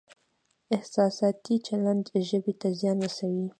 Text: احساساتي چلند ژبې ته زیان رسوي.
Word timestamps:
احساساتي 0.75 1.55
چلند 1.67 2.05
ژبې 2.29 2.53
ته 2.61 2.67
زیان 2.79 2.97
رسوي. 3.05 3.45